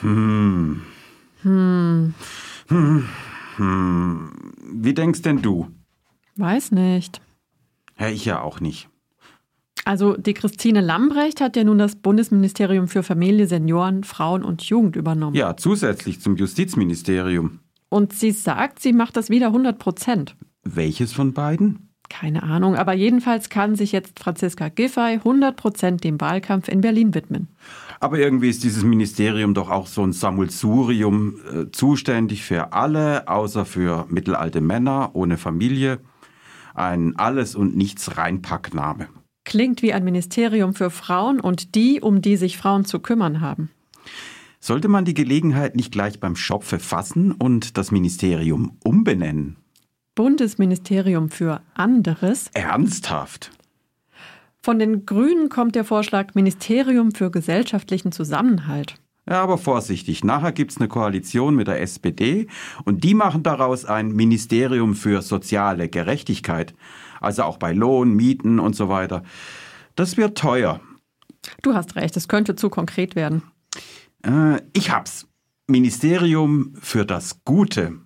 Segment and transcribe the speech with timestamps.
[0.00, 0.82] Hm.
[1.42, 2.14] Hm,
[2.68, 3.08] Hm.
[3.56, 4.30] Hm.
[4.72, 5.68] Wie denkst denn du?
[6.36, 7.20] weiß nicht.
[7.98, 8.88] Ja, ich ja auch nicht.
[9.84, 14.96] Also die Christine Lambrecht hat ja nun das Bundesministerium für Familie, Senioren, Frauen und Jugend
[14.96, 15.36] übernommen.
[15.36, 17.60] Ja, zusätzlich zum Justizministerium.
[17.88, 20.36] Und sie sagt, sie macht das wieder 100 Prozent.
[20.62, 21.89] Welches von beiden?
[22.10, 27.14] Keine Ahnung, aber jedenfalls kann sich jetzt Franziska Giffey 100 Prozent dem Wahlkampf in Berlin
[27.14, 27.48] widmen.
[28.00, 33.64] Aber irgendwie ist dieses Ministerium doch auch so ein Sammelsurium, äh, zuständig für alle, außer
[33.64, 36.00] für mittelalte Männer ohne Familie.
[36.74, 39.08] Ein Alles- und Nichts-Reinpackname.
[39.44, 43.70] Klingt wie ein Ministerium für Frauen und die, um die sich Frauen zu kümmern haben.
[44.58, 49.56] Sollte man die Gelegenheit nicht gleich beim Schopfe fassen und das Ministerium umbenennen?
[50.14, 52.50] Bundesministerium für anderes.
[52.54, 53.50] Ernsthaft?
[54.62, 58.96] Von den Grünen kommt der Vorschlag Ministerium für gesellschaftlichen Zusammenhalt.
[59.28, 60.24] Ja, aber vorsichtig.
[60.24, 62.48] Nachher gibt's eine Koalition mit der SPD
[62.84, 66.74] und die machen daraus ein Ministerium für soziale Gerechtigkeit.
[67.20, 69.22] Also auch bei Lohn, Mieten und so weiter.
[69.94, 70.80] Das wird teuer.
[71.62, 73.42] Du hast recht, es könnte zu konkret werden.
[74.22, 75.26] Äh, ich hab's.
[75.66, 78.00] Ministerium für das Gute.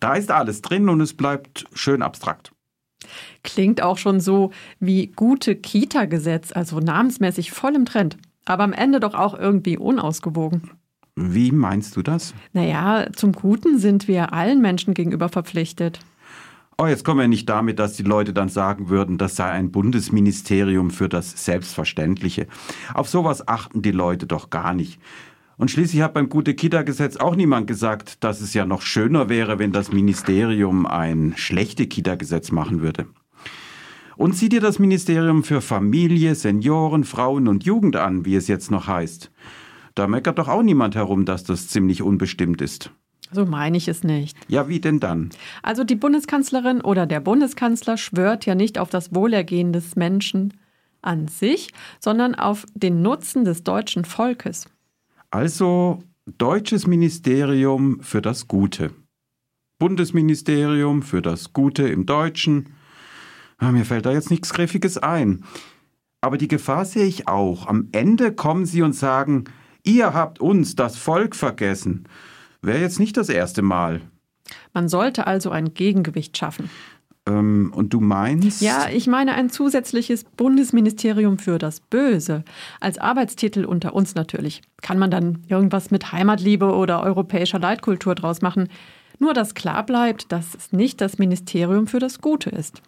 [0.00, 2.52] Da ist alles drin und es bleibt schön abstrakt.
[3.42, 8.18] Klingt auch schon so wie gute Kita-Gesetz, also namensmäßig voll im Trend.
[8.44, 10.70] Aber am Ende doch auch irgendwie unausgewogen.
[11.16, 12.32] Wie meinst du das?
[12.52, 16.00] Naja, zum Guten sind wir allen Menschen gegenüber verpflichtet.
[16.80, 19.72] Oh, jetzt kommen wir nicht damit, dass die Leute dann sagen würden, das sei ein
[19.72, 22.46] Bundesministerium für das Selbstverständliche.
[22.94, 25.00] Auf sowas achten die Leute doch gar nicht.
[25.58, 29.72] Und schließlich hat beim Gute-Kita-Gesetz auch niemand gesagt, dass es ja noch schöner wäre, wenn
[29.72, 33.06] das Ministerium ein schlechte Kita-Gesetz machen würde.
[34.16, 38.70] Und sieh dir das Ministerium für Familie, Senioren, Frauen und Jugend an, wie es jetzt
[38.70, 39.32] noch heißt.
[39.96, 42.92] Da meckert doch auch niemand herum, dass das ziemlich unbestimmt ist.
[43.32, 44.36] So meine ich es nicht.
[44.46, 45.30] Ja, wie denn dann?
[45.62, 50.54] Also die Bundeskanzlerin oder der Bundeskanzler schwört ja nicht auf das Wohlergehen des Menschen
[51.02, 54.66] an sich, sondern auf den Nutzen des deutschen Volkes.
[55.30, 56.02] Also
[56.38, 58.92] Deutsches Ministerium für das Gute.
[59.78, 62.74] Bundesministerium für das Gute im Deutschen.
[63.58, 65.44] Ah, Mir fällt da jetzt nichts Griffiges ein.
[66.20, 67.66] Aber die Gefahr sehe ich auch.
[67.66, 69.44] Am Ende kommen sie und sagen,
[69.84, 72.08] ihr habt uns, das Volk, vergessen.
[72.60, 74.00] Wäre jetzt nicht das erste Mal.
[74.72, 76.70] Man sollte also ein Gegengewicht schaffen.
[77.28, 78.62] Ähm, und du meinst?
[78.62, 82.44] Ja, ich meine ein zusätzliches Bundesministerium für das Böse.
[82.80, 84.62] Als Arbeitstitel unter uns natürlich.
[84.80, 88.68] Kann man dann irgendwas mit Heimatliebe oder europäischer Leitkultur draus machen.
[89.18, 92.80] Nur dass klar bleibt, dass es nicht das Ministerium für das Gute ist.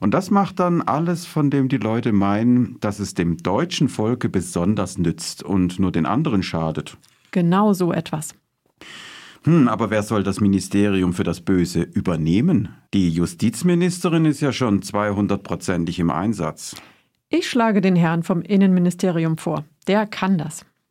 [0.00, 4.28] Und das macht dann alles, von dem die Leute meinen, dass es dem deutschen Volke
[4.28, 6.96] besonders nützt und nur den anderen schadet.
[7.30, 8.34] Genau so etwas.
[9.44, 12.76] Hm, aber wer soll das Ministerium für das Böse übernehmen?
[12.92, 16.76] Die Justizministerin ist ja schon 200-prozentig im Einsatz.
[17.30, 19.64] Ich schlage den Herrn vom Innenministerium vor.
[19.86, 20.66] Der kann das.